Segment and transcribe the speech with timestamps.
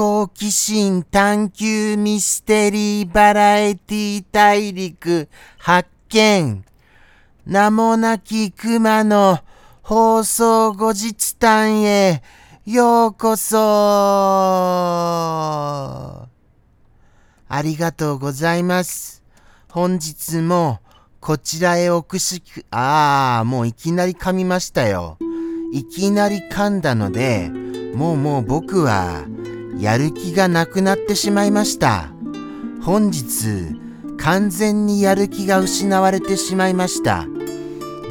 [0.00, 5.28] 好奇心探求ミステリーバラエティ大陸
[5.58, 6.64] 発見
[7.44, 9.40] 名もなき熊の
[9.82, 12.22] 放送後日談へ
[12.64, 13.58] ようこそ
[17.48, 19.22] ありがとうございます。
[19.68, 20.80] 本日も
[21.20, 25.18] こちらへおくしく、ああ、もういきなり噛みましたよ。
[25.74, 27.50] いきなり噛んだので、
[27.94, 29.26] もうもう僕は
[29.80, 32.12] やる気がなくなってしまいました。
[32.82, 33.74] 本日
[34.18, 37.26] 完全にやる気が失われてしまいました。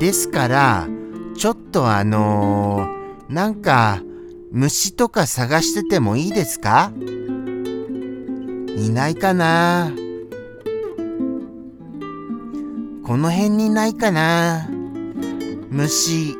[0.00, 0.88] ですから、
[1.36, 4.02] ちょっとあのー、なんか
[4.50, 6.90] 虫とか探しててもいいですか？
[8.76, 9.92] いないかな
[13.04, 14.68] この辺にないかな
[15.70, 16.34] 虫。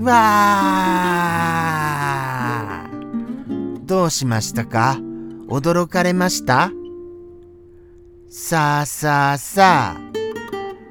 [0.00, 1.69] わー
[3.90, 4.98] どうしましたか？
[5.48, 6.70] 驚かれました？
[8.28, 10.00] さあさあさあ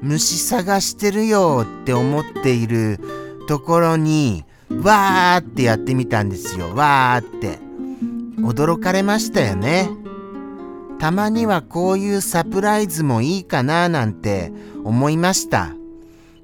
[0.00, 3.00] 虫探してるよって思っている
[3.48, 6.72] ところにわーってやってみたんですよ。
[6.76, 7.58] わーって。
[8.38, 9.90] 驚かれましたよね。
[11.00, 14.52] たまにはこういうサプライズもいいかななんて
[14.84, 15.72] 思いました。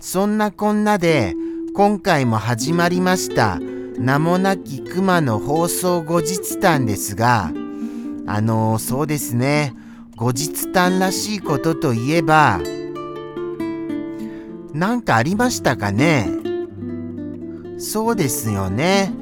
[0.00, 1.36] そんなこんなで
[1.74, 3.60] 今回も始まりました。
[4.00, 7.52] 名もなき熊の放送後日談ですが
[8.26, 9.74] あのそうですね。
[10.16, 12.60] 後日談らしいことといえば
[14.72, 16.28] 何かありましたかね？
[17.78, 19.12] そうですよね。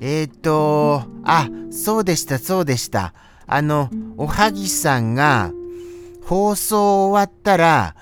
[0.00, 3.14] えっ、ー、とあそうでしたそうでした。
[3.46, 5.52] あのおはぎさんが
[6.24, 7.94] 放送終わったら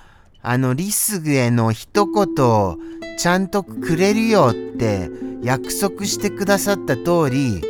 [0.43, 2.79] あのリスグへの一言を
[3.19, 5.09] ちゃんとくれるよって
[5.43, 7.63] 約束してくださった通り、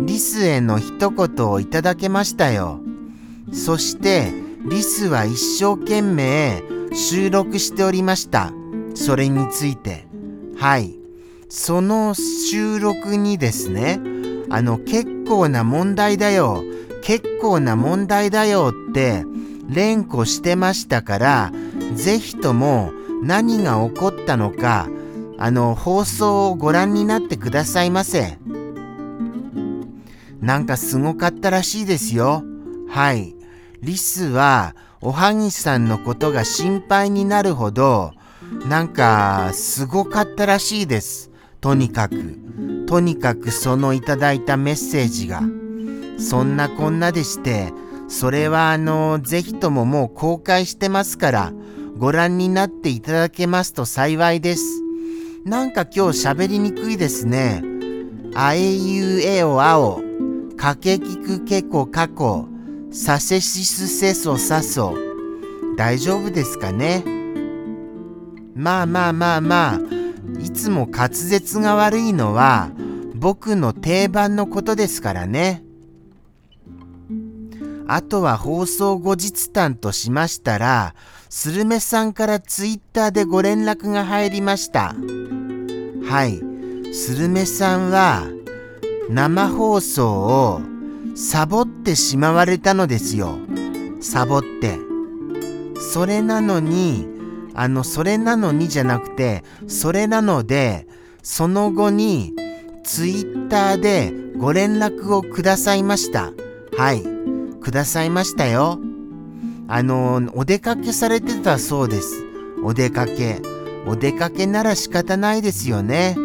[0.00, 2.80] リスへの一言をいただけましたよ。
[3.52, 4.32] そして、
[4.68, 8.52] リスは一生懸命収録しておりました。
[8.94, 10.06] それについて。
[10.56, 10.94] はい。
[11.48, 14.00] その収録にですね、
[14.50, 16.62] あの、結構な問題だよ。
[17.02, 19.24] 結構な問題だよって
[19.68, 21.52] 連呼してましたから、
[21.94, 22.92] ぜひとも
[23.22, 24.88] 何が起こったのか、
[25.38, 28.38] あの、放送をご覧になってくださいませ。
[30.40, 32.42] なんかすごかったらしいですよ。
[32.88, 33.34] はい。
[33.80, 38.12] リスは、おはぎさんのことが心配になるほど、
[38.68, 41.30] なんか、すごかったらしいです。
[41.60, 42.38] とにかく。
[42.86, 45.42] とにかくそのいただいたメッセージが。
[46.18, 47.72] そんなこんなでして、
[48.08, 51.52] それはあの、ぜひとももう公開してますから、
[51.96, 54.87] ご覧になっていただけますと幸いです。
[55.48, 57.62] なんか今日喋りにくいですね。
[58.34, 60.02] あえいうえおあお、
[60.58, 62.46] かけきくけこかこ、
[62.92, 64.94] させしすせそさそ。
[65.78, 67.02] 大丈夫ですかね？
[68.54, 69.80] まあまあまあまあ、
[70.38, 72.70] いつも滑舌が悪いのは
[73.14, 75.64] 僕の定番のことですからね。
[77.86, 80.94] あとは放送後日談としましたら、
[81.30, 84.94] スルメさんからツイッターでご連絡が入りました。
[86.08, 86.94] はい。
[86.94, 88.26] スルメさんは
[89.10, 90.60] 生放送を
[91.14, 93.38] サボってしまわれたのですよ。
[94.00, 94.78] サボって。
[95.92, 97.06] それなのに、
[97.54, 100.86] あの、それなのにじゃなくて、それなので、
[101.22, 102.34] その後に
[102.84, 106.32] ツイッターでご連絡をくださいました。
[106.76, 107.02] はい。
[107.60, 108.78] くださいましたよ。
[109.68, 112.24] あの、お出かけされてたそうです。
[112.64, 113.42] お出かけ。
[113.86, 116.16] お出かけなら仕方ないですよね。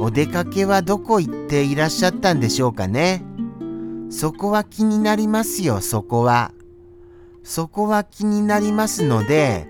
[0.00, 3.24] お出かけはどこ行っていらっしゃったんでしょうかね。
[4.10, 6.52] そこは気になりますよ、そこは。
[7.44, 9.68] そこは気になりますので、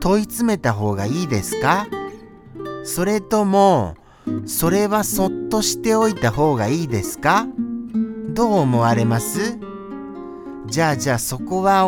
[0.00, 1.86] 問い詰めた方がいいですか？
[2.84, 3.94] それとも、
[4.46, 7.46] それはそっとしておいた方がいいですか？
[8.30, 9.58] どう思われます？
[10.66, 11.86] じゃあじゃあそこは、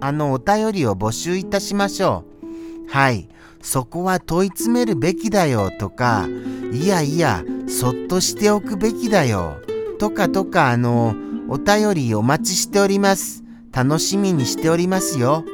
[0.00, 2.90] あのお便りを募集いたしましょう。
[2.90, 3.28] はい。
[3.64, 6.28] そこは問い詰めるべきだよとか、
[6.72, 9.56] いやいや、そっとしておくべきだよ
[9.98, 11.14] とかとか、あの、
[11.48, 13.42] お便りお待ちしております。
[13.72, 15.44] 楽しみにしておりますよ。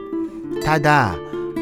[0.64, 1.16] ただ、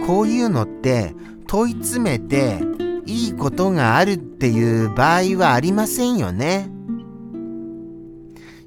[0.07, 1.15] こういうのって
[1.47, 2.61] 問い詰めて
[3.05, 6.71] いいことがあるっていう場合はありませんよね。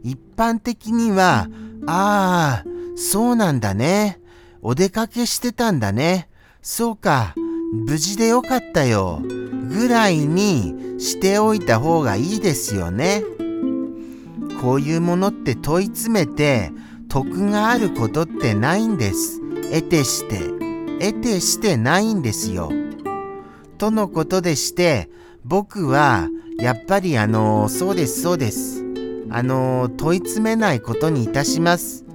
[0.04, 1.48] 一般的には
[1.88, 4.20] ああ、そうなんだね。
[4.62, 6.30] お出かけしてたんだね。
[6.62, 7.34] そうか。
[7.74, 9.22] 無事でよかったよ
[9.70, 13.24] ぐらいにしておいた方がいいですよね。
[14.62, 16.72] こういうものって問い詰めて
[17.08, 19.40] 得があることってないんです。
[19.72, 20.40] 得てして。
[21.00, 22.72] 得てしてないんですよ。
[23.78, 25.10] とのことでして
[25.44, 26.30] 僕は
[26.60, 28.84] やっぱりあのそうですそうです。
[29.32, 32.06] あの問い詰めないことにいたします。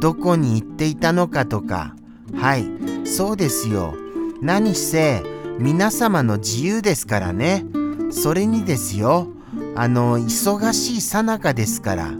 [0.00, 1.94] どこに行っていたのかとか。
[2.34, 2.66] はい、
[3.04, 3.94] そうですよ。
[4.40, 5.22] 何せ
[5.58, 7.64] 皆様の自由ですからね。
[8.10, 9.28] それにですよ。
[9.74, 12.12] あの、忙しいさなかですから。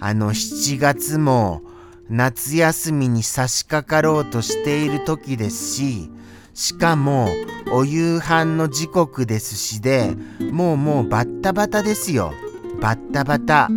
[0.00, 1.62] あの、7月も
[2.08, 6.10] 夏休みに差し掛かろうとしている時ですし、
[6.54, 7.28] しかも
[7.70, 10.16] お夕飯の時刻ですしで、
[10.50, 12.32] もうもうバッタバタですよ。
[12.80, 13.68] バッタバタ。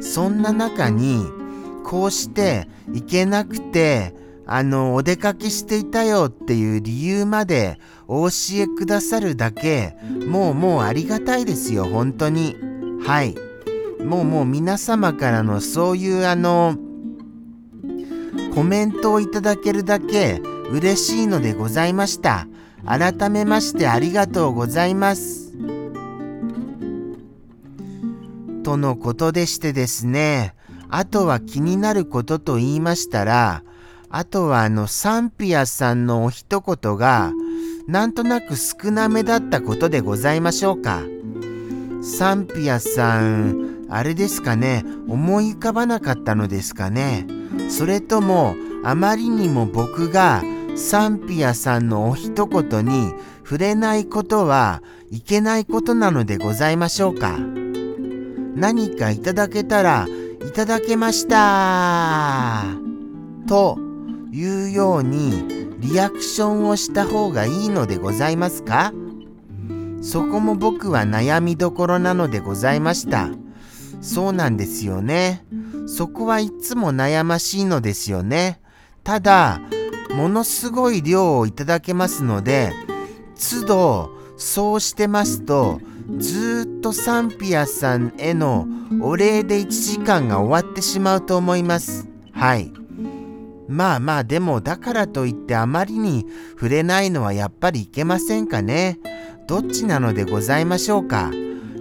[0.00, 1.26] そんな中に、
[1.84, 4.14] こうして行けなくて、
[4.46, 7.78] あの、お出かけしていたよっていう理由まで
[8.08, 9.96] お教えくださるだけ、
[10.26, 12.56] もうもうありがたいですよ、本当に。
[13.04, 13.36] はい。
[14.02, 16.76] もうもう皆様からのそういうあの、
[18.54, 20.40] コメントをいただけるだけ
[20.70, 22.46] 嬉しいのでございました。
[22.86, 25.52] 改めましてありがとうございます。
[28.62, 30.54] とのことでしてですね、
[30.96, 33.64] あとは気になることと言いましたら、
[34.10, 37.32] あとはあのサンピアさんのお一言が
[37.88, 41.02] なんとなく少なめだったことでございましょうか。
[42.00, 47.26] サンピアさん、あれですかね、思い浮かばなかったのですかね。
[47.70, 48.54] それとも、
[48.84, 50.44] あまりにも僕が
[50.76, 53.12] サンピアさんのお一言に
[53.42, 54.80] 触れないことは
[55.10, 57.36] いけないことなのでございましょうか。
[58.54, 60.06] 何かいただけたら
[60.54, 62.64] ただけました
[63.48, 63.76] と
[64.30, 68.92] いうようにリアクションをした方がいいのでございますか？
[70.00, 73.30] そこも僕は悩みどころなのでございました。
[74.00, 75.44] そうなんですよね。
[75.86, 78.60] そこはいつも悩ましいのですよね。
[79.02, 79.60] ただ、
[80.14, 82.72] ものすごい量をいただけますので、
[83.34, 85.80] 都度そうしてますと、
[86.18, 88.66] ずっとサンピアさんへの
[89.00, 92.08] お礼で1時間が終わってしまうと思います。
[92.32, 92.72] はい。
[93.68, 98.98] まあまあでもだからといってあまりに触れないのはやっぱりいけませんかね。
[99.46, 101.30] どっちなのでございましょうか。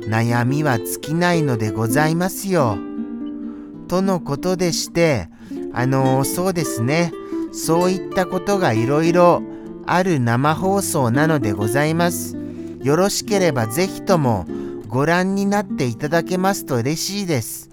[0.08, 2.78] 悩みは尽きないのでございますよ。
[3.88, 5.30] とのことでして、
[5.74, 7.12] あのー、そうですね。
[7.52, 9.44] そういったことがいろいろ
[9.86, 12.43] ある生放送なのでございます。
[12.84, 14.46] よろしければぜひとも
[14.88, 17.70] ご覧になっていただけますと嬉しいです。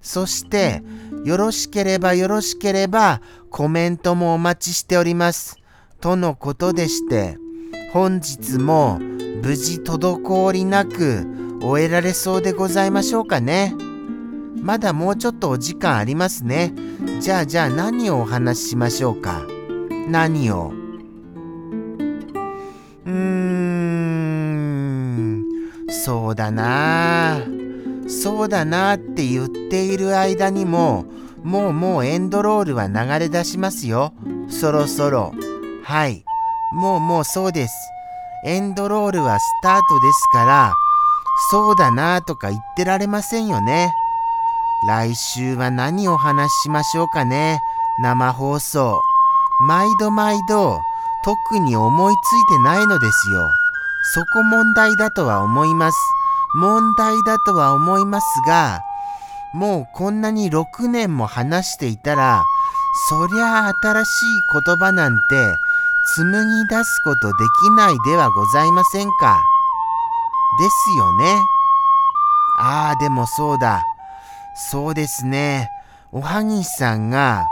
[0.00, 0.82] そして、
[1.24, 3.20] よろしければよろしければ
[3.50, 5.56] コメントもお待ちしております。
[6.00, 7.38] とのことでして、
[7.92, 8.98] 本日も
[9.42, 11.26] 無事滞りなく
[11.62, 13.74] 終えられそうでございましょうかね。
[14.60, 16.74] まだもうちょっとお時間ありますね。
[17.20, 19.42] じゃあじゃあ何をお話ししましょうか？
[20.08, 20.72] 何を？
[26.04, 27.40] そうだな
[28.06, 31.06] そうだなって言っている間にも、
[31.42, 34.12] もうもうエンドロールは流れ出しますよ。
[34.50, 35.32] そろそろ。
[35.82, 36.22] はい。
[36.74, 37.74] もうもうそうです。
[38.44, 40.74] エンドロールはスタートですから、
[41.50, 43.90] そうだなとか言ってられませんよね。
[44.86, 47.58] 来週は何を話ししましょうかね。
[48.02, 49.00] 生放送。
[49.66, 50.78] 毎度毎度、
[51.24, 53.63] 特に思いついてないのですよ。
[54.12, 55.98] そこ問題だとは思います。
[56.54, 58.80] 問題だとは思いますが、
[59.54, 62.44] もうこんなに6年も話していたら、
[63.08, 64.12] そりゃあ新しい
[64.66, 65.20] 言葉なんて
[66.16, 69.42] 紡ぎ出すことできないではございませんか。
[70.60, 71.42] ですよね。
[72.60, 73.82] ああ、でもそうだ。
[74.70, 75.68] そうですね。
[76.12, 77.46] おはぎさんが、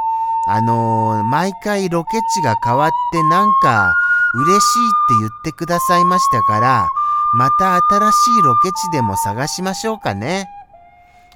[0.46, 3.92] あのー、毎回ロケ地が変わってなんか
[4.34, 6.88] 嬉しいって言ってくださいましたから、
[7.34, 10.48] また新しいロケ地でも探しましょうかね。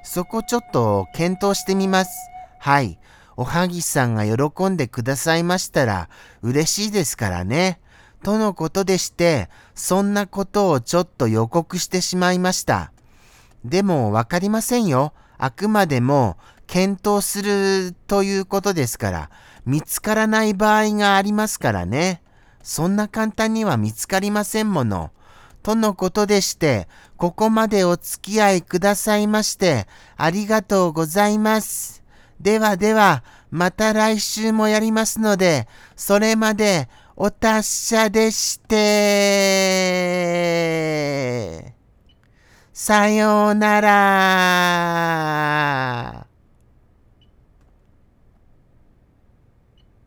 [0.03, 2.11] そこちょっと検討してみます。
[2.59, 2.99] はい。
[3.37, 6.09] おはぎさんが喜んでくださいましたら
[6.43, 7.81] 嬉しいですからね。
[8.23, 12.93] とのことでして、そんなことをちょっと予告してしまいました。
[13.65, 15.13] でもわかりませんよ。
[15.39, 19.31] あくまでも検討するということですから、
[19.67, 22.23] 見つからない場合がありますからね。
[22.67, 25.13] そんな簡単には見つかりませんもの。
[25.63, 32.03] とのことでして、ここまでお付き合いくださいまして、ありがとうございます。
[32.41, 38.77] ではでは、また来週もやりますので、それまでお達者でして。
[42.73, 43.81] さような
[46.21, 46.26] ら。